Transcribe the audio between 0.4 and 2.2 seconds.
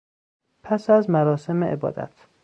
پس از مراسم عبادت